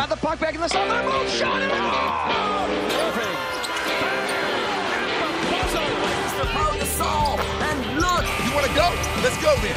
Got 0.00 0.08
the 0.08 0.16
puck 0.16 0.40
back 0.40 0.54
in 0.54 0.62
the 0.62 0.68
zone. 0.68 0.88
They're 0.88 1.02
both 1.02 1.28
shot 1.28 1.60
it. 1.60 1.68
Oh, 1.68 1.76
Irving. 3.04 3.36
And 7.68 7.80
look, 8.00 8.24
You 8.48 8.50
want 8.56 8.64
to 8.64 8.72
go? 8.72 8.88
Let's 9.20 9.36
go 9.44 9.52
then. 9.60 9.76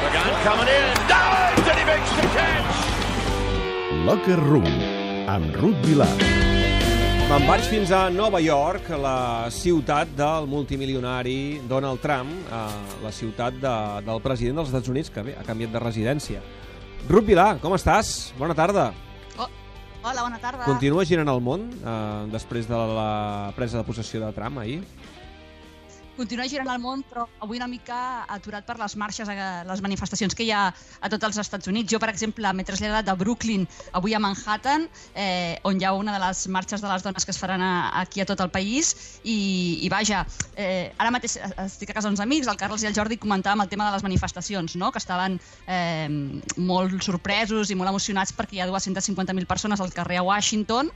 Pagan 0.00 0.40
coming 0.40 0.68
in. 0.72 0.88
Dives 1.04 1.68
and 1.68 1.76
he 1.76 1.84
makes 1.84 2.10
the 2.16 2.24
catch. 2.32 2.72
Locker 4.08 4.40
Room, 4.40 4.72
amb 5.28 5.52
Ruth 5.60 5.84
Vilar. 5.84 6.08
Me'n 7.28 7.44
vaig 7.44 7.68
fins 7.68 7.92
a 7.92 8.08
Nova 8.08 8.40
York, 8.40 8.88
la 8.96 9.50
ciutat 9.52 10.16
del 10.16 10.48
multimilionari 10.48 11.60
Donald 11.68 12.00
Trump, 12.00 12.32
eh, 12.32 12.68
la 13.04 13.12
ciutat 13.12 13.60
de, 13.60 13.78
del 14.08 14.24
president 14.24 14.62
dels 14.62 14.72
Estats 14.72 14.88
Units, 14.88 15.12
que 15.12 15.28
bé, 15.28 15.36
ha 15.36 15.44
canviat 15.44 15.76
de 15.76 15.88
residència. 15.90 16.40
Ruth 17.10 17.28
Vilar, 17.34 17.58
com 17.60 17.76
estàs? 17.76 18.32
Bona 18.40 18.56
tarda. 18.56 18.94
Hola, 20.02 20.22
bona 20.22 20.38
tarda. 20.42 20.64
Continua 20.66 21.04
girant 21.08 21.30
el 21.32 21.40
món 21.42 21.66
eh, 21.80 22.26
després 22.32 22.68
de 22.70 22.78
la 22.98 23.52
presa 23.56 23.80
de 23.80 23.86
possessió 23.88 24.20
de 24.22 24.32
Trump 24.36 24.60
ahir? 24.62 24.80
Continua 26.16 26.46
girant 26.48 26.70
el 26.72 26.80
món, 26.80 27.02
però 27.04 27.26
avui 27.44 27.58
una 27.60 27.66
mica 27.68 28.24
aturat 28.32 28.64
per 28.64 28.78
les 28.80 28.94
marxes, 28.96 29.28
eh, 29.28 29.48
les 29.68 29.82
manifestacions 29.84 30.34
que 30.34 30.46
hi 30.46 30.50
ha 30.50 30.62
a 30.72 31.10
tots 31.12 31.28
els 31.28 31.38
Estats 31.42 31.68
Units. 31.68 31.90
Jo, 31.92 32.00
per 32.00 32.08
exemple, 32.08 32.52
m'he 32.56 32.64
traslladat 32.64 33.04
de 33.04 33.14
Brooklyn 33.20 33.66
avui 33.92 34.14
a 34.16 34.20
Manhattan, 34.22 34.86
eh, 35.12 35.58
on 35.68 35.76
hi 35.76 35.84
ha 35.84 35.92
una 35.92 36.14
de 36.16 36.22
les 36.22 36.46
marxes 36.48 36.80
de 36.80 36.88
les 36.88 37.04
dones 37.04 37.24
que 37.24 37.34
es 37.34 37.38
faran 37.38 37.60
a, 37.60 37.72
aquí 38.00 38.24
a 38.24 38.26
tot 38.28 38.40
el 38.40 38.48
país, 38.50 38.94
i, 39.24 39.36
i 39.84 39.90
vaja, 39.92 40.22
eh, 40.56 40.94
ara 40.96 41.12
mateix 41.12 41.36
estic 41.66 41.92
a 41.92 41.98
casa 41.98 42.08
d'uns 42.08 42.24
amics, 42.24 42.48
el 42.48 42.56
Carles 42.56 42.86
i 42.86 42.88
el 42.88 42.96
Jordi 42.96 43.20
comentàvem 43.20 43.66
el 43.66 43.68
tema 43.68 43.90
de 43.90 43.98
les 43.98 44.06
manifestacions, 44.06 44.78
no? 44.80 44.90
que 44.92 45.02
estaven 45.04 45.36
eh, 45.66 46.08
molt 46.56 46.96
sorpresos 47.04 47.68
i 47.68 47.76
molt 47.76 47.92
emocionats 47.92 48.32
perquè 48.32 48.56
hi 48.56 48.64
ha 48.64 48.70
250.000 48.72 49.44
persones 49.44 49.84
al 49.84 49.92
carrer 49.92 50.22
a 50.22 50.26
Washington, 50.32 50.88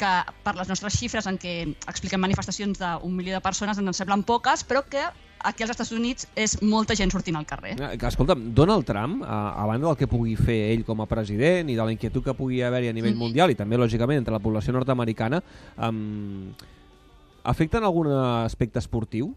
que 0.00 0.12
per 0.44 0.54
les 0.56 0.70
nostres 0.70 0.96
xifres 0.96 1.26
en 1.28 1.36
què 1.40 1.56
expliquem 1.90 2.22
manifestacions 2.22 2.80
d'un 2.80 3.16
milió 3.16 3.36
de 3.36 3.42
persones 3.44 3.78
ens 3.78 3.92
en 3.92 3.96
semblen 3.96 4.24
poques, 4.26 4.64
però 4.64 4.82
que 4.88 5.02
aquí 5.44 5.64
als 5.64 5.72
Estats 5.74 5.92
Units 5.96 6.28
és 6.36 6.56
molta 6.62 6.96
gent 6.96 7.12
sortint 7.12 7.36
al 7.38 7.46
carrer. 7.48 7.74
Que, 7.76 8.08
Escolta'm, 8.08 8.50
Donald 8.56 8.86
Trump, 8.88 9.22
a, 9.24 9.40
a 9.60 9.66
banda 9.68 9.88
del 9.88 9.98
que 10.00 10.08
pugui 10.10 10.36
fer 10.40 10.58
ell 10.72 10.84
com 10.88 11.00
a 11.00 11.08
president 11.10 11.70
i 11.72 11.76
de 11.78 11.84
la 11.84 11.94
inquietud 11.94 12.24
que 12.24 12.36
pugui 12.36 12.62
haver-hi 12.64 12.90
a 12.90 12.96
nivell 12.96 13.16
mundial 13.18 13.52
i 13.52 13.58
també, 13.58 13.80
lògicament, 13.80 14.20
entre 14.22 14.36
la 14.36 14.42
població 14.42 14.74
nord-americana, 14.76 15.42
um, 15.88 16.50
afecta 17.44 17.80
en 17.80 17.88
algun 17.88 18.12
aspecte 18.12 18.80
esportiu? 18.82 19.32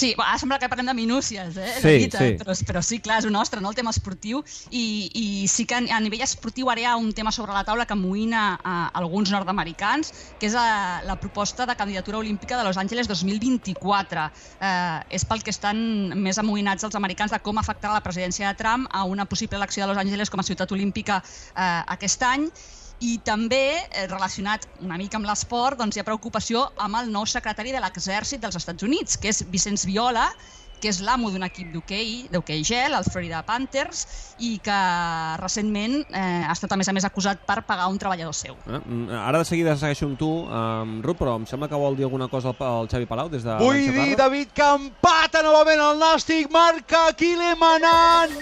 Sí, 0.00 0.14
ara 0.16 0.38
sembla 0.40 0.56
que 0.58 0.68
parlem 0.72 0.88
de 0.88 0.94
minúcies, 0.96 1.56
eh? 1.60 1.74
Sí, 1.76 1.82
David, 1.82 2.14
sí. 2.16 2.28
Però, 2.40 2.54
però 2.70 2.80
sí, 2.80 3.00
clar, 3.04 3.18
és 3.20 3.26
un 3.28 3.34
nostre, 3.36 3.60
no?, 3.60 3.68
el 3.68 3.76
tema 3.76 3.92
esportiu, 3.92 4.40
i, 4.72 4.84
i 5.12 5.24
sí 5.50 5.66
que 5.68 5.76
a 5.76 5.98
nivell 6.00 6.24
esportiu 6.24 6.70
ara 6.72 6.80
hi 6.80 6.86
ha 6.88 6.94
un 6.96 7.10
tema 7.16 7.32
sobre 7.36 7.52
la 7.52 7.66
taula 7.68 7.84
que 7.84 7.92
amoïna 7.92 8.44
a 8.64 8.76
alguns 9.02 9.32
nord-americans, 9.34 10.14
que 10.40 10.48
és 10.48 10.56
la, 10.56 11.02
la 11.04 11.18
proposta 11.20 11.68
de 11.68 11.76
candidatura 11.76 12.22
olímpica 12.22 12.56
de 12.56 12.64
Los 12.64 12.80
Angeles 12.80 13.12
2024. 13.12 14.24
Eh, 14.56 14.98
és 15.20 15.28
pel 15.28 15.44
que 15.44 15.52
estan 15.52 15.76
més 16.16 16.40
amoïnats 16.40 16.88
els 16.88 16.96
americans 16.96 17.36
de 17.36 17.44
com 17.44 17.60
afectarà 17.60 17.98
la 17.98 18.04
presidència 18.04 18.48
de 18.48 18.56
Trump 18.56 18.88
a 18.88 19.04
una 19.04 19.28
possible 19.28 19.60
elecció 19.60 19.84
de 19.84 19.92
Los 19.92 20.00
Angeles 20.00 20.32
com 20.32 20.40
a 20.40 20.48
ciutat 20.48 20.72
olímpica 20.72 21.20
eh, 21.20 21.82
aquest 21.98 22.24
any, 22.24 22.48
i 23.00 23.16
també, 23.24 23.80
eh, 23.80 24.06
relacionat 24.06 24.66
una 24.84 24.98
mica 25.00 25.16
amb 25.16 25.26
l'esport, 25.28 25.78
doncs 25.80 25.96
hi 25.96 26.02
ha 26.02 26.06
preocupació 26.06 26.66
amb 26.76 27.00
el 27.00 27.10
nou 27.12 27.26
secretari 27.26 27.72
de 27.72 27.80
l'Exèrcit 27.80 28.42
dels 28.42 28.58
Estats 28.60 28.84
Units, 28.84 29.16
que 29.16 29.32
és 29.32 29.42
Vicenç 29.48 29.86
Viola, 29.88 30.26
que 30.80 30.90
és 30.90 31.00
l'amo 31.04 31.30
d'un 31.30 31.44
equip 31.46 31.70
d'hoquei, 31.74 32.26
d'hoquei 32.32 32.64
gel, 32.66 32.94
el 32.96 33.06
Florida 33.06 33.42
Panthers, 33.46 34.06
i 34.40 34.54
que 34.64 34.78
recentment 35.40 35.98
eh, 36.08 36.22
ha 36.46 36.54
estat 36.54 36.72
a 36.72 36.78
més 36.80 36.88
a 36.88 36.94
més 36.96 37.06
acusat 37.06 37.42
per 37.46 37.60
pagar 37.68 37.90
un 37.92 37.98
treballador 38.00 38.34
seu. 38.36 38.56
Eh? 38.66 38.80
Mm, 38.80 39.10
Ara 39.20 39.42
de 39.42 39.48
seguida 39.48 39.76
segueixo 39.76 40.08
amb 40.08 40.18
tu, 40.20 40.30
um, 40.48 40.96
Ruth, 41.04 41.20
però 41.20 41.36
em 41.38 41.46
sembla 41.48 41.68
que 41.68 41.80
vol 41.80 41.98
dir 41.98 42.08
alguna 42.08 42.30
cosa 42.32 42.54
el, 42.54 42.64
el 42.66 42.90
Xavi 42.92 43.08
Palau 43.10 43.30
des 43.32 43.44
de 43.46 43.58
Vull 43.60 43.82
dir, 43.92 44.16
David, 44.18 44.54
que 44.56 44.68
empata 44.80 45.44
novament 45.46 45.84
el 45.84 46.00
Nàstic, 46.00 46.50
marca 46.52 47.06
Quilemana, 47.18 47.94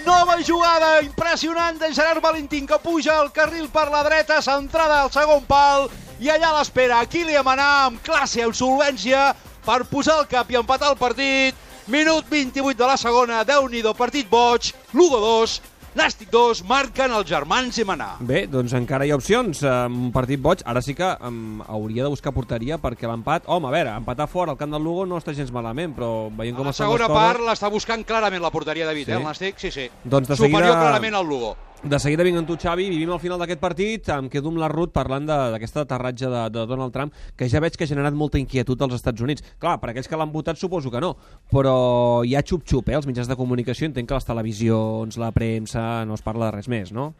nova 0.07 0.39
jugada 0.45 0.99
impressionant 1.03 1.79
de 1.81 1.91
Gerard 1.93 2.23
Valentín 2.23 2.67
que 2.67 2.79
puja 2.83 3.19
al 3.19 3.33
carril 3.35 3.67
per 3.73 3.89
la 3.91 4.03
dreta, 4.07 4.41
centrada 4.45 5.03
al 5.03 5.11
segon 5.11 5.43
pal, 5.49 5.89
i 6.19 6.31
allà 6.31 6.55
l'espera 6.57 7.03
Quilemana 7.07 7.69
amb 7.87 8.03
classe, 8.03 8.43
amb 8.43 8.55
solvència, 8.55 9.31
per 9.65 9.83
posar 9.89 10.21
el 10.23 10.29
cap 10.31 10.49
i 10.51 10.57
empatar 10.59 10.93
el 10.93 10.99
partit. 10.99 11.67
Minut 11.89 12.25
28 12.29 12.77
de 12.77 12.85
la 12.85 12.97
segona, 13.01 13.41
déu 13.43 13.65
nhi 13.67 13.81
partit 13.97 14.27
boig, 14.29 14.67
Lugo 14.93 15.17
2, 15.23 15.55
Nàstic 15.97 16.29
2, 16.29 16.59
marquen 16.69 17.09
els 17.17 17.25
germans 17.27 17.79
Emanà. 17.81 18.11
Bé, 18.21 18.43
doncs 18.47 18.75
encara 18.77 19.07
hi 19.07 19.09
ha 19.11 19.15
opcions. 19.17 19.63
Un 19.65 20.11
partit 20.13 20.37
boig, 20.39 20.61
ara 20.69 20.83
sí 20.85 20.93
que 20.93 21.07
um, 21.25 21.63
hauria 21.65 22.03
de 22.05 22.11
buscar 22.13 22.31
porteria 22.31 22.77
perquè 22.77 23.09
l'empat... 23.09 23.47
Home, 23.49 23.67
a 23.67 23.73
veure, 23.73 23.95
empatar 23.97 24.27
fora 24.29 24.53
al 24.53 24.59
camp 24.59 24.71
del 24.77 24.85
Lugo 24.85 25.07
no 25.09 25.17
està 25.17 25.33
gens 25.33 25.49
malament, 25.51 25.95
però 25.97 26.29
veient 26.29 26.55
com 26.59 26.67
A 26.67 26.69
la 26.69 26.75
estan 26.77 26.85
segona 26.91 27.09
part 27.09 27.41
l'està 27.41 27.71
buscant 27.73 28.05
clarament 28.05 28.45
la 28.45 28.51
porteria 28.53 28.85
David, 28.85 29.09
Sí. 29.09 29.11
eh, 29.11 29.17
el 29.17 29.25
Nàstic, 29.25 29.57
sí, 29.57 29.71
sí. 29.73 29.89
Doncs 30.03 30.27
de 30.29 30.37
Superior 30.37 30.61
seguida- 30.61 30.77
clarament 30.79 31.15
al 31.17 31.25
Lugo. 31.25 31.55
De 31.79 31.95
seguida 31.95 32.25
vinc 32.27 32.35
amb 32.35 32.47
tu, 32.49 32.57
Xavi, 32.59 32.89
vivim 32.91 33.13
al 33.15 33.21
final 33.23 33.39
d'aquest 33.39 33.61
partit, 33.61 34.09
em 34.11 34.25
quedo 34.27 34.51
amb 34.51 34.59
la 34.59 34.67
Ruth 34.67 34.91
parlant 34.91 35.23
d'aquest 35.29 35.77
aterratge 35.79 36.27
de, 36.27 36.41
de 36.51 36.65
Donald 36.67 36.91
Trump, 36.91 37.13
que 37.39 37.47
ja 37.47 37.61
veig 37.63 37.77
que 37.79 37.87
ha 37.87 37.87
generat 37.87 38.17
molta 38.19 38.35
inquietud 38.41 38.83
als 38.83 38.97
Estats 38.97 39.23
Units. 39.23 39.45
Clar, 39.63 39.77
per 39.79 39.93
aquells 39.93 40.11
que 40.11 40.19
l'han 40.19 40.33
votat 40.33 40.59
suposo 40.59 40.91
que 40.91 40.99
no, 40.99 41.13
però 41.53 42.19
hi 42.27 42.35
ha 42.35 42.43
xup-xup, 42.43 42.91
eh, 42.91 42.97
els 42.99 43.07
mitjans 43.07 43.31
de 43.31 43.39
comunicació, 43.39 43.87
entenc 43.87 44.11
que 44.11 44.19
les 44.19 44.27
televisions, 44.27 45.21
la 45.23 45.31
premsa, 45.31 46.03
no 46.03 46.19
es 46.19 46.25
parla 46.25 46.49
de 46.49 46.57
res 46.57 46.67
més, 46.67 46.91
no? 46.91 47.13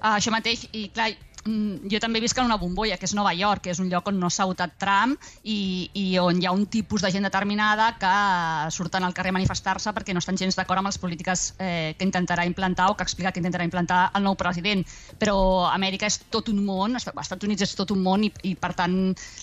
Ah, 0.00 0.14
això 0.16 0.32
mateix, 0.32 0.64
i 0.72 0.86
clar, 0.96 1.10
jo 1.44 1.98
també 2.02 2.20
visc 2.20 2.36
en 2.38 2.44
una 2.44 2.58
bombolla, 2.60 2.98
que 3.00 3.06
és 3.08 3.14
Nova 3.16 3.32
York, 3.34 3.62
que 3.64 3.70
és 3.72 3.78
un 3.80 3.88
lloc 3.88 4.08
on 4.10 4.18
no 4.20 4.28
s'ha 4.30 4.44
votat 4.44 4.74
Trump 4.78 5.16
i, 5.42 5.88
i 5.94 6.18
on 6.20 6.40
hi 6.40 6.46
ha 6.46 6.52
un 6.52 6.66
tipus 6.66 7.00
de 7.02 7.10
gent 7.10 7.24
determinada 7.24 7.94
que 8.00 8.70
surten 8.70 9.04
al 9.04 9.14
carrer 9.16 9.32
a 9.32 9.38
manifestar-se 9.38 9.92
perquè 9.96 10.12
no 10.12 10.20
estan 10.20 10.36
gens 10.36 10.56
d'acord 10.58 10.82
amb 10.82 10.90
les 10.90 10.98
polítiques 11.00 11.54
eh, 11.58 11.94
que 11.98 12.04
intentarà 12.04 12.44
implantar 12.46 12.90
o 12.90 12.96
que 12.96 13.02
explica 13.06 13.32
que 13.32 13.40
intentarà 13.40 13.64
implantar 13.64 14.10
el 14.14 14.24
nou 14.26 14.36
president. 14.36 14.84
Però 15.18 15.66
Amèrica 15.70 16.06
és 16.10 16.20
tot 16.30 16.48
un 16.52 16.60
món, 16.64 16.96
Est- 17.00 17.08
Estats 17.20 17.48
Units 17.48 17.64
és 17.64 17.74
tot 17.78 17.90
un 17.94 18.02
món 18.04 18.24
i, 18.28 18.32
i 18.44 18.54
per 18.54 18.74
tant, 18.76 18.94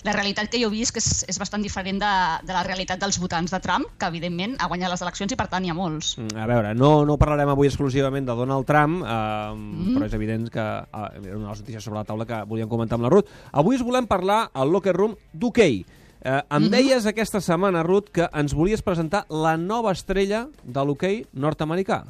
la 0.06 0.14
realitat 0.14 0.50
que 0.52 0.62
jo 0.62 0.70
visc 0.70 0.96
és, 1.02 1.24
és 1.28 1.38
bastant 1.40 1.62
diferent 1.64 1.98
de, 2.02 2.12
de 2.46 2.54
la 2.54 2.62
realitat 2.66 3.00
dels 3.02 3.18
votants 3.18 3.50
de 3.54 3.60
Trump, 3.64 3.88
que 3.98 4.06
evidentment 4.06 4.56
ha 4.58 4.70
guanyat 4.70 4.94
les 4.94 5.02
eleccions 5.02 5.34
i 5.34 5.40
per 5.40 5.48
tant 5.50 5.66
hi 5.66 5.72
ha 5.74 5.76
molts. 5.78 6.14
Mm, 6.18 6.38
A 6.38 6.46
veure, 6.50 6.74
no, 6.78 6.92
no 7.08 7.18
parlarem 7.18 7.50
avui 7.52 7.68
exclusivament 7.70 8.26
de 8.28 8.38
Donald 8.38 8.66
Trump, 8.68 9.02
eh, 9.02 9.18
mm. 9.54 9.96
però 9.96 10.06
és 10.06 10.14
evident 10.18 10.48
que 10.52 10.62
eh, 10.62 11.34
una 11.34 11.48
de 11.48 11.52
les 11.52 11.62
notícies 11.64 11.87
sobre 11.88 12.02
la 12.02 12.06
taula 12.08 12.26
que 12.28 12.42
volíem 12.48 12.68
comentar 12.68 12.98
amb 12.98 13.08
la 13.08 13.12
Ruth. 13.12 13.30
Avui 13.52 13.78
us 13.78 13.84
volem 13.84 14.06
parlar 14.06 14.50
al 14.52 14.70
Locker 14.70 14.94
Room 14.96 15.16
d'hoquei. 15.32 15.82
Eh, 16.18 16.40
em 16.50 16.68
deies 16.70 17.06
aquesta 17.06 17.40
setmana, 17.40 17.84
Ruth, 17.86 18.10
que 18.12 18.28
ens 18.34 18.54
volies 18.54 18.82
presentar 18.82 19.24
la 19.30 19.56
nova 19.56 19.92
estrella 19.94 20.48
de 20.64 20.84
l'hoquei 20.84 21.22
nord-americà. 21.32 22.02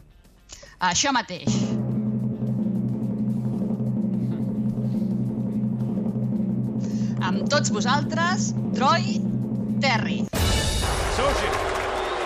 Això 0.81 1.13
mateix. 1.13 1.53
Amb 7.29 7.45
tots 7.51 7.71
vosaltres, 7.75 8.53
Troy 8.79 9.19
Terry. 9.83 10.23
Sochin. 11.19 11.53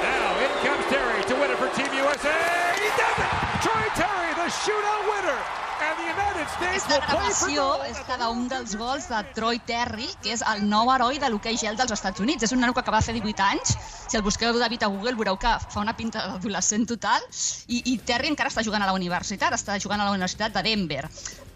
Now 0.05 0.39
in 0.45 0.53
comes 0.63 0.87
Terry 0.93 1.25
to 1.27 1.35
win 1.41 1.51
it 1.51 1.59
for 1.59 1.69
Team 1.75 1.91
USA. 2.05 2.37
He 2.77 2.89
does 3.01 3.19
it! 3.19 3.33
Troy 3.65 3.87
Terry, 3.97 4.31
the 4.37 4.49
shootout 4.53 5.03
winner. 5.11 5.62
Aquesta 5.93 6.99
gravació 7.05 7.65
és 7.85 7.99
cada 8.09 8.31
un 8.33 8.47
dels 8.49 8.73
gols 8.81 9.09
de 9.11 9.19
Troy 9.37 9.59
Terry, 9.69 10.09
que 10.25 10.33
és 10.35 10.43
el 10.53 10.65
nou 10.71 10.89
heroi 10.93 11.21
de 11.21 11.29
l'hoquei 11.29 11.59
gel 11.61 11.77
dels 11.77 11.93
Estats 11.97 12.23
Units. 12.25 12.47
És 12.47 12.55
un 12.57 12.63
nano 12.65 12.73
que 12.73 12.81
acaba 12.81 13.03
de 13.03 13.09
fer 13.11 13.15
18 13.19 13.45
anys. 13.45 13.75
Si 14.09 14.17
el 14.17 14.25
busqueu 14.25 14.57
David 14.57 14.87
a 14.87 14.91
Google 14.93 15.15
veureu 15.21 15.37
que 15.41 15.53
fa 15.69 15.85
una 15.85 15.97
pinta 15.99 16.25
d'adolescent 16.31 16.89
total. 16.95 17.25
I, 17.69 17.83
I 17.93 17.99
Terry 18.09 18.33
encara 18.33 18.53
està 18.53 18.65
jugant 18.65 18.85
a 18.85 18.89
la 18.89 18.97
universitat, 18.97 19.53
està 19.59 19.77
jugant 19.85 20.01
a 20.01 20.09
la 20.09 20.17
Universitat 20.17 20.57
de 20.57 20.65
Denver. 20.71 21.05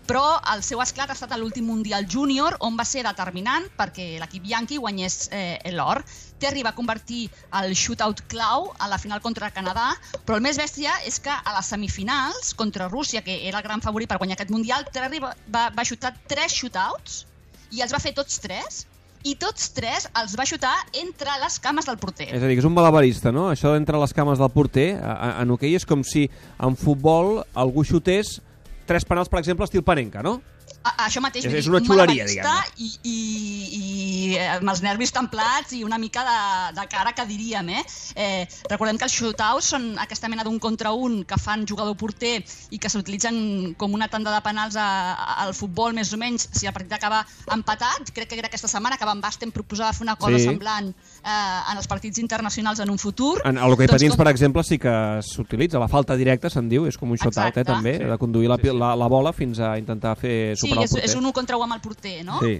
Però 0.06 0.38
el 0.52 0.62
seu 0.62 0.78
esclat 0.82 1.10
ha 1.10 1.16
estat 1.16 1.32
a 1.34 1.36
l'últim 1.40 1.66
Mundial 1.66 2.06
Júnior, 2.06 2.54
on 2.62 2.76
va 2.78 2.84
ser 2.86 3.02
determinant 3.02 3.66
perquè 3.74 4.20
l'equip 4.20 4.46
Yankee 4.46 4.78
guanyés 4.78 5.28
eh, 5.34 5.58
l'or. 5.74 6.04
Terry 6.38 6.62
va 6.62 6.76
convertir 6.76 7.24
el 7.58 7.74
shootout 7.74 8.22
clau 8.30 8.68
a 8.78 8.86
la 8.92 9.00
final 9.02 9.22
contra 9.24 9.50
Canadà, 9.50 9.88
però 10.22 10.38
el 10.38 10.44
més 10.46 10.60
bèstia 10.60 10.94
és 11.08 11.18
que 11.18 11.32
a 11.32 11.56
les 11.56 11.72
semifinals 11.72 12.52
contra 12.54 12.86
Rússia, 12.92 13.24
que 13.26 13.40
era 13.48 13.58
el 13.58 13.66
gran 13.66 13.82
favorit 13.82 14.10
per 14.10 14.20
guanyar 14.22 14.38
aquest 14.38 14.54
Mundial, 14.54 14.86
Terry 14.94 15.18
va, 15.22 15.32
va, 15.50 15.70
va 15.74 15.88
xutar 15.88 16.14
tres 16.30 16.54
shootouts 16.54 17.24
i 17.74 17.82
els 17.82 17.90
va 17.90 17.98
fer 17.98 18.14
tots 18.14 18.38
tres 18.44 18.84
i 19.26 19.34
tots 19.34 19.72
tres 19.74 20.06
els 20.14 20.36
va 20.38 20.46
xutar 20.46 20.76
entre 21.02 21.34
les 21.42 21.58
cames 21.58 21.88
del 21.88 21.98
porter. 21.98 22.28
És 22.30 22.42
a 22.42 22.46
dir, 22.46 22.54
que 22.54 22.62
és 22.62 22.68
un 22.68 22.76
malabarista, 22.76 23.32
no? 23.34 23.48
Això 23.50 23.74
d'entre 23.74 23.98
les 23.98 24.14
cames 24.14 24.38
del 24.38 24.52
porter, 24.54 24.92
en 25.02 25.50
hoquei 25.50 25.74
és 25.74 25.88
com 25.88 26.06
si 26.06 26.28
en 26.62 26.78
futbol 26.78 27.40
algú 27.58 27.82
xutés 27.82 28.36
tres 28.86 29.04
penals, 29.04 29.28
per 29.28 29.40
exemple, 29.42 29.66
estil 29.66 29.84
Panenka, 29.84 30.22
no? 30.24 30.38
Això 31.06 31.20
mateix, 31.20 31.44
És- 31.46 31.54
és 31.54 31.66
una 31.68 31.78
un 31.78 31.86
xuleria, 31.86 32.24
malabarista 32.24 32.64
i, 32.78 32.90
i, 33.02 33.16
i 33.76 34.36
eh, 34.36 34.48
amb 34.56 34.68
els 34.70 34.82
nervis 34.84 35.12
templats 35.14 35.72
i 35.76 35.82
una 35.84 35.98
mica 35.98 36.22
de, 36.26 36.80
de 36.80 36.86
cara 36.92 37.12
que 37.16 37.24
diríem, 37.26 37.68
eh? 37.70 37.82
eh? 38.14 38.46
Recordem 38.70 38.98
que 38.98 39.04
els 39.08 39.14
shootouts 39.16 39.70
són 39.74 39.86
aquesta 40.02 40.28
mena 40.28 40.44
d'un 40.46 40.58
contra 40.62 40.92
un 40.92 41.22
que 41.24 41.38
fan 41.40 41.64
jugador-porter 41.66 42.42
i 42.70 42.78
que 42.78 42.90
s'utilitzen 42.92 43.74
com 43.78 43.94
una 43.94 44.08
tanda 44.08 44.32
de 44.34 44.40
penals 44.44 44.76
a, 44.76 44.86
a- 45.14 45.36
al 45.46 45.54
futbol, 45.54 45.94
més 45.96 46.12
o 46.12 46.18
menys, 46.20 46.48
si 46.52 46.66
el 46.66 46.72
partit 46.76 46.92
acaba 46.92 47.24
empatat. 47.52 48.10
Crec 48.14 48.28
que 48.30 48.38
era 48.38 48.48
aquesta 48.50 48.68
setmana 48.68 48.96
que 48.98 49.04
Van 49.08 49.20
Basten 49.20 49.52
proposava 49.52 49.92
fer 49.92 50.04
una 50.06 50.16
cosa 50.16 50.38
Sí. 50.38 50.44
semblant 50.44 50.88
eh, 50.90 51.72
en 51.72 51.76
els 51.78 51.86
partits 51.88 52.18
internacionals 52.18 52.80
en 52.80 52.90
un 52.90 52.98
futur. 52.98 53.40
En 53.44 53.56
el 53.58 53.72
hoquei 53.72 53.86
Doncs 53.86 53.96
patins, 53.96 54.14
com- 54.16 54.24
per 54.24 54.32
exemple, 54.32 54.62
sí 54.64 54.78
que 54.78 54.92
s'utilitza. 55.22 55.78
La 55.78 55.88
falta 55.88 56.16
directa, 56.16 56.50
se'n 56.50 56.68
diu, 56.68 56.86
és 56.86 56.96
com 56.98 57.10
un 57.10 57.16
shootout, 57.16 57.56
eh, 57.56 57.64
també, 57.64 57.98
de 57.98 58.18
conduir 58.18 58.48
la, 58.50 58.56
la, 58.74 58.94
la 58.96 59.06
bola 59.08 59.32
fins 59.32 59.58
a 59.60 59.76
intentar 59.78 60.16
fer 60.18 60.56
Sí, 60.56 60.68
superar 60.84 61.04
és, 61.04 61.12
és 61.12 61.18
un 61.18 61.28
1 61.32 61.36
contra 61.40 61.56
1 61.56 61.68
amb 61.68 61.78
el 61.78 61.84
porter, 61.84 62.18
no? 62.28 62.40
Sí. 62.44 62.58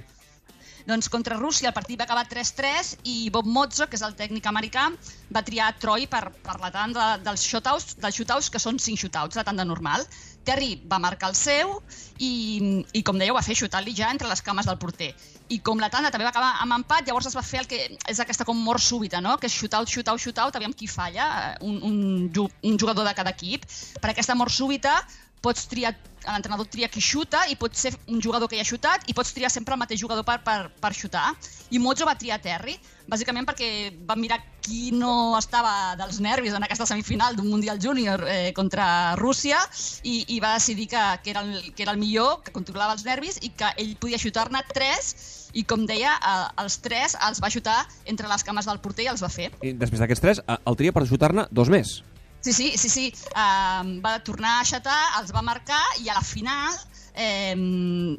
Doncs 0.87 1.09
contra 1.11 1.35
Rússia 1.35 1.67
el 1.69 1.75
partit 1.75 1.99
va 1.99 2.05
acabar 2.07 2.29
3-3 2.31 2.93
i 3.11 3.17
Bob 3.35 3.47
Mozzo, 3.51 3.89
que 3.91 3.99
és 3.99 4.05
el 4.07 4.15
tècnic 4.15 4.47
americà, 4.47 4.87
va 5.35 5.43
triar 5.43 5.73
Troy 5.83 6.07
per, 6.07 6.29
per 6.47 6.61
la 6.63 6.71
tanda 6.71 7.07
dels 7.19 7.43
shootouts, 7.43 7.97
dels 7.99 8.15
shootouts 8.15 8.53
que 8.55 8.63
són 8.63 8.79
5 8.79 9.03
shootouts, 9.03 9.35
la 9.35 9.45
tanda 9.49 9.67
normal. 9.67 10.07
Terry 10.47 10.77
va 10.87 11.01
marcar 11.03 11.33
el 11.33 11.35
seu 11.35 11.81
i, 12.23 12.85
i 12.95 13.03
com 13.03 13.19
ho 13.19 13.35
va 13.35 13.43
fer 13.43 13.59
xutant-li 13.59 13.97
ja 13.99 14.13
entre 14.15 14.31
les 14.31 14.45
cames 14.47 14.71
del 14.71 14.79
porter. 14.79 15.11
I 15.51 15.59
com 15.59 15.83
la 15.83 15.91
tanda 15.91 16.12
també 16.15 16.29
va 16.29 16.31
acabar 16.31 16.53
amb 16.62 16.79
empat, 16.79 17.11
llavors 17.11 17.27
es 17.27 17.35
va 17.35 17.43
fer 17.43 17.65
el 17.65 17.67
que 17.67 17.83
és 18.07 18.23
aquesta 18.23 18.47
com 18.47 18.62
mort 18.69 18.83
súbita, 18.83 19.19
no? 19.21 19.35
que 19.43 19.51
és 19.51 19.59
shootout, 19.59 19.91
shootout, 19.91 20.23
shootout, 20.23 20.55
aviam 20.55 20.73
qui 20.73 20.87
falla, 20.87 21.27
eh, 21.51 21.67
un, 21.67 21.83
un, 21.91 22.49
un 22.62 22.79
jugador 22.79 23.11
de 23.11 23.15
cada 23.19 23.35
equip. 23.35 23.67
Per 23.99 24.15
aquesta 24.15 24.39
mort 24.39 24.55
súbita 24.55 25.01
pots 25.47 25.69
triar, 25.71 25.95
l'entrenador 26.27 26.67
tria 26.67 26.89
qui 26.91 27.03
xuta 27.05 27.45
i 27.47 27.55
pot 27.61 27.77
ser 27.79 27.93
un 28.11 28.19
jugador 28.23 28.51
que 28.51 28.59
ja 28.59 28.65
ha 28.65 28.69
xutat 28.69 29.07
i 29.07 29.15
pots 29.15 29.31
triar 29.37 29.51
sempre 29.53 29.77
el 29.77 29.81
mateix 29.83 30.01
jugador 30.03 30.27
per, 30.27 30.41
per, 30.43 30.73
per 30.83 30.93
xutar. 30.97 31.29
I 31.71 31.79
Mozzo 31.83 32.07
va 32.09 32.17
triar 32.19 32.41
Terry, 32.43 32.75
bàsicament 33.07 33.47
perquè 33.47 33.69
va 34.09 34.17
mirar 34.19 34.41
qui 34.67 34.91
no 34.91 35.37
estava 35.39 35.95
dels 35.99 36.19
nervis 36.25 36.57
en 36.59 36.67
aquesta 36.67 36.89
semifinal 36.91 37.39
d'un 37.39 37.47
Mundial 37.53 37.79
Júnior 37.83 38.25
eh, 38.27 38.51
contra 38.57 39.15
Rússia 39.21 39.61
i, 40.03 40.25
i 40.35 40.41
va 40.43 40.57
decidir 40.57 40.89
que, 40.91 41.05
que, 41.23 41.31
era 41.31 41.45
el, 41.47 41.71
que 41.77 41.87
era 41.87 41.95
el 41.95 42.03
millor, 42.03 42.43
que 42.43 42.55
controlava 42.57 42.99
els 42.99 43.07
nervis 43.07 43.39
i 43.47 43.53
que 43.55 43.71
ell 43.79 43.95
podia 44.03 44.19
xutar-ne 44.19 44.65
tres 44.75 45.15
i 45.55 45.63
com 45.63 45.87
deia, 45.87 46.19
eh, 46.19 46.51
els 46.65 46.81
tres 46.83 47.15
els 47.29 47.39
va 47.43 47.53
xutar 47.55 47.79
entre 48.11 48.27
les 48.33 48.43
cames 48.43 48.67
del 48.67 48.83
porter 48.83 49.07
i 49.07 49.13
els 49.15 49.23
va 49.23 49.31
fer. 49.31 49.53
I 49.63 49.77
després 49.79 50.03
d'aquests 50.03 50.27
tres, 50.27 50.45
el 50.59 50.83
tria 50.83 50.97
per 50.97 51.07
xutar-ne 51.07 51.47
dos 51.55 51.71
més. 51.71 52.01
Sí, 52.47 52.53
sí, 52.53 52.79
sí, 52.79 52.89
sí. 52.89 53.07
Uh, 53.35 53.97
va 53.99 54.21
tornar 54.23 54.61
a 54.61 54.65
xatar, 54.65 54.99
els 55.19 55.33
va 55.35 55.43
marcar 55.43 55.83
i 55.99 56.07
a 56.07 56.15
la 56.15 56.23
final 56.23 56.77
eh, 57.17 57.55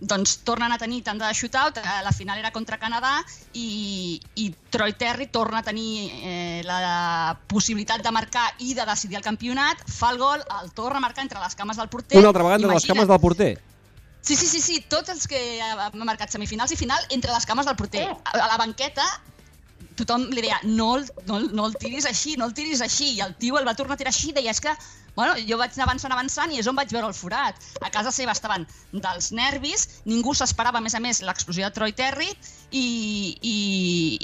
doncs 0.02 0.34
tornen 0.44 0.74
a 0.74 0.80
tenir 0.82 1.00
tant 1.06 1.22
de 1.22 1.30
shootout, 1.32 1.78
eh, 1.80 2.02
la 2.04 2.12
final 2.12 2.42
era 2.42 2.52
contra 2.52 2.76
Canadà 2.82 3.22
i, 3.54 4.20
i 4.36 4.50
Troy 4.74 4.98
Terry 5.00 5.30
torna 5.32 5.62
a 5.62 5.64
tenir 5.64 6.10
eh, 6.12 6.62
la 6.68 7.38
possibilitat 7.48 8.04
de 8.04 8.12
marcar 8.12 8.50
i 8.60 8.74
de 8.76 8.84
decidir 8.90 9.22
el 9.22 9.24
campionat, 9.24 9.86
fa 9.88 10.12
el 10.12 10.20
gol, 10.20 10.44
el 10.60 10.76
torna 10.76 11.00
a 11.00 11.06
marcar 11.08 11.24
entre 11.24 11.40
les 11.40 11.56
cames 11.56 11.80
del 11.80 11.88
porter. 11.88 12.20
Una 12.20 12.34
altra 12.34 12.44
vegada 12.44 12.60
entre 12.66 12.76
les 12.76 12.90
cames 12.92 13.08
del 13.08 13.24
porter. 13.24 13.54
Sí, 14.20 14.36
sí, 14.36 14.48
sí, 14.52 14.60
sí, 14.60 14.82
tots 14.92 15.14
els 15.14 15.24
que 15.32 15.40
han 15.64 16.04
marcat 16.04 16.36
semifinals 16.36 16.76
i 16.76 16.76
final 16.76 17.00
entre 17.16 17.32
les 17.32 17.48
cames 17.48 17.70
del 17.70 17.80
porter. 17.80 18.10
A 18.12 18.36
a 18.36 18.48
la 18.52 18.58
banqueta 18.60 19.08
tothom 19.98 20.28
li 20.32 20.44
deia 20.44 20.60
no, 20.64 20.92
no, 21.28 21.40
no 21.58 21.68
el 21.68 21.76
tiris 21.82 22.08
així, 22.10 22.36
no 22.40 22.48
el 22.50 22.56
tiris 22.58 22.84
així, 22.86 23.12
i 23.18 23.22
el 23.26 23.36
tio 23.42 23.58
el 23.60 23.68
va 23.68 23.76
tornar 23.78 23.98
a 23.98 24.02
tirar 24.02 24.14
així 24.14 24.32
i 24.32 24.36
deia, 24.38 24.54
és 24.54 24.62
que, 24.64 24.74
bueno, 25.18 25.36
jo 25.50 25.58
vaig 25.60 25.74
anar 25.76 25.88
avançant, 25.88 26.14
avançant 26.14 26.54
i 26.54 26.62
és 26.62 26.70
on 26.70 26.78
vaig 26.78 26.94
veure 26.94 27.10
el 27.10 27.18
forat. 27.18 27.62
A 27.82 27.92
casa 27.94 28.14
seva 28.16 28.36
estaven 28.38 28.68
dels 28.94 29.32
nervis, 29.36 29.88
ningú 30.06 30.36
s'esperava, 30.38 30.82
a 30.82 30.86
més 30.86 30.98
a 30.98 31.04
més, 31.04 31.24
l'explosió 31.26 31.68
de 31.68 31.78
Troy 31.78 31.96
Terry 31.98 32.30
i, 32.30 32.86
i, 33.42 33.58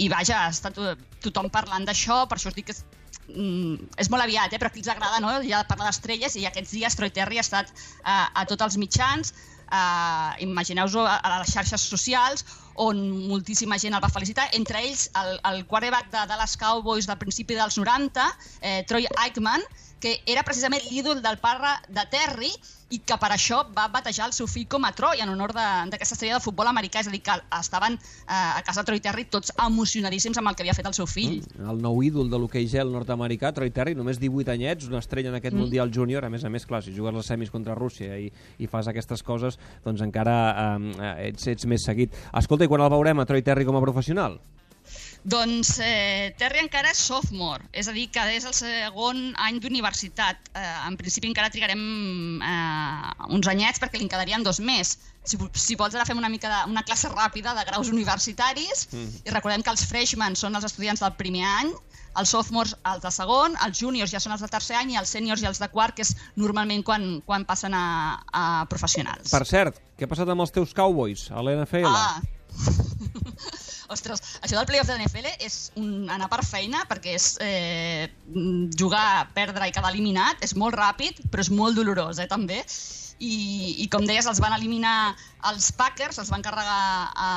i 0.05 0.09
vaja, 0.13 0.45
està 0.53 0.73
to 0.75 0.93
tothom 1.23 1.49
parlant 1.53 1.87
d'això, 1.87 2.23
per 2.27 2.37
això 2.37 2.51
us 2.51 2.57
dic 2.57 2.69
que 2.69 2.75
és, 2.75 2.83
mm, 3.29 3.89
és 4.03 4.11
molt 4.13 4.25
aviat, 4.25 4.53
eh? 4.53 4.59
però 4.59 4.69
a 4.69 4.75
qui 4.75 4.83
els 4.83 4.91
agrada 4.91 5.21
no? 5.23 5.37
ja 5.47 5.63
parlar 5.69 5.89
d'estrelles 5.89 6.35
i 6.39 6.45
aquests 6.49 6.75
dies 6.75 6.99
Troy 6.99 7.13
Terry 7.15 7.39
ha 7.39 7.45
estat 7.45 7.71
uh, 7.71 8.27
a 8.27 8.45
tots 8.49 8.67
els 8.67 8.77
mitjans, 8.81 9.33
uh, 9.69 10.33
imagineu-vos 10.43 10.99
a, 11.07 11.17
a 11.17 11.39
les 11.39 11.55
xarxes 11.55 11.87
socials 11.95 12.45
on 12.75 12.99
moltíssima 13.29 13.77
gent 13.79 13.93
el 13.97 14.03
va 14.03 14.09
felicitar, 14.09 14.49
entre 14.53 14.81
ells 14.83 15.09
el, 15.19 15.39
el 15.53 15.65
quarterback 15.65 16.11
de 16.11 16.25
Dallas 16.27 16.57
Cowboys 16.57 17.07
del 17.07 17.17
principi 17.21 17.55
dels 17.57 17.77
90, 17.77 18.27
eh, 18.61 18.83
Troy 18.87 19.07
Aikman, 19.25 19.61
que 20.03 20.17
era 20.27 20.43
precisament 20.43 20.83
l'ídol 20.91 21.21
del 21.23 21.37
pare 21.39 21.77
de 21.87 22.03
Terry 22.11 22.51
i 22.93 22.99
que 23.01 23.15
per 23.17 23.29
això 23.33 23.61
va 23.73 23.87
batejar 23.89 24.27
el 24.27 24.33
seu 24.35 24.45
fill 24.51 24.67
com 24.69 24.83
a 24.85 24.91
Troy 24.93 25.21
en 25.23 25.29
honor 25.31 25.53
de- 25.55 25.61
d'aquesta 25.89 26.13
estrella 26.13 26.35
de 26.37 26.43
futbol 26.43 26.67
americà, 26.67 26.99
és 26.99 27.07
a 27.07 27.11
dir, 27.13 27.21
que 27.23 27.31
estaven 27.57 27.93
eh, 27.93 28.27
a 28.27 28.61
casa 28.67 28.81
de 28.81 28.85
Troy 28.85 28.99
Terry 28.99 29.23
tots 29.31 29.53
emocionadíssims 29.57 30.37
amb 30.37 30.49
el 30.51 30.55
que 30.55 30.61
havia 30.61 30.75
fet 30.75 30.85
el 30.85 30.93
seu 30.93 31.07
fill. 31.07 31.39
El 31.57 31.79
nou 31.81 32.03
ídol 32.03 32.29
de 32.29 32.37
l'hoquei 32.37 32.67
gel 32.69 32.91
nord-americà, 32.93 33.53
Troy 33.55 33.71
Terry, 33.71 33.95
només 33.95 34.19
18 34.21 34.51
anyets, 34.53 34.85
una 34.91 34.99
estrella 35.01 35.31
en 35.31 35.39
aquest 35.39 35.55
mm. 35.55 35.63
Mundial 35.63 35.89
Júnior, 35.95 36.27
a 36.27 36.29
més 36.29 36.43
a 36.43 36.51
més, 36.53 36.67
clar, 36.69 36.83
si 36.83 36.93
jugues 36.93 37.15
les 37.15 37.25
semis 37.25 37.49
contra 37.49 37.73
Rússia 37.73 38.19
i, 38.19 38.27
i 38.59 38.67
fas 38.67 38.91
aquestes 38.91 39.23
coses, 39.23 39.57
doncs 39.85 40.03
encara 40.05 40.35
eh, 40.75 41.29
ets, 41.31 41.47
ets 41.47 41.65
més 41.65 41.87
seguit. 41.87 42.13
Escolta, 42.37 42.62
i 42.65 42.71
quan 42.71 42.83
el 42.83 42.91
veurem 42.93 43.19
a 43.19 43.27
Troy 43.29 43.43
Terry 43.45 43.67
com 43.67 43.77
a 43.77 43.83
professional? 43.83 44.39
Doncs 45.23 45.77
eh, 45.79 46.33
Terry 46.35 46.59
encara 46.59 46.91
és 46.91 46.99
sophomore, 46.99 47.63
és 47.71 47.87
a 47.87 47.93
dir, 47.95 48.09
que 48.11 48.23
és 48.35 48.43
el 48.43 48.55
segon 48.57 49.21
any 49.39 49.61
d'universitat. 49.63 50.49
Eh, 50.51 50.63
en 50.89 50.97
principi 50.99 51.29
encara 51.29 51.51
trigarem 51.53 51.79
eh, 52.43 53.13
uns 53.31 53.47
anyets 53.47 53.79
perquè 53.79 54.01
li 54.01 54.03
en 54.03 54.11
quedarien 54.11 54.43
dos 54.43 54.59
més. 54.59 54.97
Si, 55.23 55.39
si 55.55 55.77
vols 55.79 55.95
ara 55.95 56.03
fem 56.03 56.19
una 56.19 56.31
mica 56.31 56.51
de, 56.51 56.59
una 56.71 56.83
classe 56.83 57.07
ràpida 57.13 57.55
de 57.55 57.63
graus 57.69 57.93
universitaris 57.93 58.89
mm. 58.91 59.23
i 59.23 59.31
recordem 59.31 59.63
que 59.63 59.71
els 59.71 59.85
freshmen 59.87 60.35
són 60.35 60.59
els 60.59 60.67
estudiants 60.67 60.99
del 60.99 61.15
primer 61.15 61.47
any, 61.47 61.71
els 62.19 62.35
sophomores 62.35 62.75
els 62.91 63.07
de 63.07 63.11
segon, 63.15 63.55
els 63.63 63.79
juniors 63.79 64.11
ja 64.11 64.19
són 64.19 64.35
els 64.35 64.43
de 64.43 64.51
tercer 64.51 64.75
any 64.81 64.91
i 64.91 64.99
els 64.99 65.15
seniors 65.15 65.41
i 65.41 65.47
els 65.47 65.63
de 65.63 65.71
quart, 65.71 65.95
que 65.95 66.03
és 66.03 66.11
normalment 66.35 66.83
quan, 66.83 67.07
quan 67.25 67.47
passen 67.47 67.73
a, 67.79 67.85
a 68.27 68.45
professionals. 68.69 69.31
Per 69.31 69.45
cert, 69.47 69.79
què 69.95 70.03
ha 70.03 70.11
passat 70.11 70.27
amb 70.35 70.43
els 70.43 70.51
teus 70.51 70.75
Cowboys 70.75 71.29
a 71.31 71.39
l'NFL? 71.39 71.87
Ah. 71.87 72.19
Ostres, 73.93 74.23
això 74.41 74.57
del 74.57 74.67
playoff 74.69 74.89
de 74.89 74.97
l'NFL 74.97 75.29
és 75.43 75.57
un 75.79 76.09
anar 76.13 76.29
per 76.31 76.41
feina 76.47 76.83
perquè 76.89 77.15
és 77.17 77.29
eh, 77.43 78.09
jugar, 78.79 79.29
perdre 79.35 79.69
i 79.69 79.75
quedar 79.75 79.93
eliminat, 79.93 80.41
és 80.45 80.55
molt 80.57 80.77
ràpid, 80.79 81.25
però 81.31 81.43
és 81.43 81.51
molt 81.53 81.77
dolorós 81.77 82.21
eh, 82.23 82.29
també. 82.31 82.63
I, 83.23 83.83
I 83.83 83.85
com 83.93 84.03
deies, 84.07 84.25
els 84.27 84.41
van 84.41 84.55
eliminar 84.55 85.13
els 85.47 85.69
Packers, 85.77 86.17
els 86.19 86.31
van 86.33 86.43
carregar 86.43 86.79
a, 87.13 87.29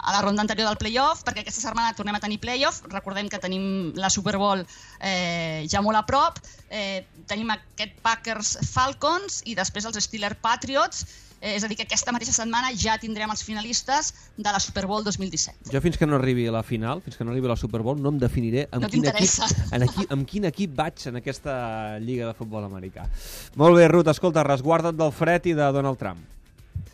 a 0.00 0.14
la 0.14 0.22
ronda 0.24 0.42
anterior 0.42 0.66
del 0.70 0.80
playoff, 0.80 1.22
perquè 1.26 1.44
aquesta 1.44 1.62
setmana 1.62 1.94
tornem 1.98 2.16
a 2.16 2.22
tenir 2.22 2.40
playoff. 2.42 2.80
Recordem 2.90 3.28
que 3.30 3.38
tenim 3.42 3.92
la 3.98 4.10
Super 4.10 4.34
Bowl 4.40 4.64
eh, 4.64 5.66
ja 5.70 5.82
molt 5.84 6.00
a 6.00 6.04
prop. 6.08 6.40
Eh, 6.70 7.04
tenim 7.30 7.52
aquest 7.54 8.00
Packers-Falcons 8.02 9.42
i 9.46 9.54
després 9.58 9.86
els 9.86 10.00
Steelers 10.08 10.40
Patriots. 10.42 11.06
Eh, 11.40 11.54
és 11.54 11.62
a 11.62 11.68
dir, 11.70 11.76
que 11.78 11.84
aquesta 11.86 12.10
mateixa 12.14 12.32
setmana 12.34 12.72
ja 12.74 12.96
tindrem 12.98 13.30
els 13.30 13.44
finalistes 13.46 14.12
de 14.36 14.50
la 14.50 14.58
Super 14.58 14.86
Bowl 14.90 15.04
2017. 15.06 15.70
Jo 15.70 15.80
fins 15.84 15.98
que 15.98 16.06
no 16.06 16.16
arribi 16.18 16.48
a 16.50 16.54
la 16.54 16.64
final, 16.66 17.00
fins 17.04 17.16
que 17.16 17.24
no 17.24 17.30
arribi 17.30 17.46
a 17.46 17.52
la 17.52 17.56
Super 17.60 17.80
Bowl, 17.86 18.00
no 18.02 18.10
em 18.10 18.18
definiré 18.18 18.66
amb, 18.72 18.82
No 18.82 18.90
quin 18.90 19.06
equip, 19.06 19.30
en 19.76 19.86
equip, 19.86 20.10
amb 20.16 20.26
quin 20.26 20.48
equip 20.50 20.74
vaig 20.74 21.06
en 21.12 21.20
aquesta 21.22 21.98
lliga 22.02 22.26
de 22.26 22.34
futbol 22.34 22.64
americà. 22.66 23.06
Molt 23.54 23.78
bé, 23.78 23.86
Ruth, 23.88 24.10
escolta, 24.10 24.42
resguarda't 24.42 24.98
del 24.98 25.14
fred 25.14 25.46
i 25.46 25.54
de 25.54 25.70
Donald 25.78 25.98
Trump. 26.02 26.26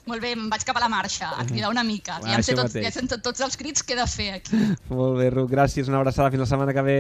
Molt 0.05 0.21
bé, 0.21 0.35
em 0.37 0.51
vaig 0.53 0.65
cap 0.69 0.77
a 0.77 0.83
la 0.83 0.89
marxa, 0.93 1.31
a 1.33 1.47
cridar 1.49 1.71
una 1.73 1.83
mica. 1.85 2.19
Ah, 2.21 2.35
Ja 2.35 2.37
em 2.37 2.43
sé 2.45 2.53
mateix. 2.59 2.85
ja 2.85 2.91
sé 2.93 3.19
tots 3.25 3.41
els 3.41 3.57
crits 3.57 3.83
que 3.83 3.95
he 3.95 3.97
de 3.97 4.05
fer 4.07 4.31
aquí. 4.35 4.59
Molt 4.93 5.17
bé, 5.17 5.31
Ruth, 5.33 5.49
gràcies, 5.49 5.89
una 5.89 6.03
abraçada 6.03 6.29
fins 6.31 6.45
la 6.45 6.49
setmana 6.51 6.75
que 6.77 6.83
ve. 6.85 6.99